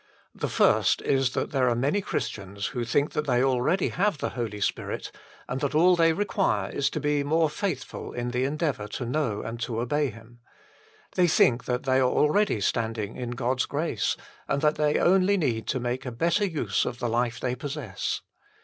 [0.33, 4.31] The first is that there are many Christians who think that they already have the
[4.31, 5.11] Holy Spirit,
[5.47, 9.43] and that all they require is to be more faithful in the endeavour to know
[9.43, 11.23] and to obey 80 THE FULL BLESSING OF PENTECOST Him.
[11.23, 14.17] They think that they are already stand ing in God s grace,
[14.47, 18.21] and that they only need to make a better use of the life they possess.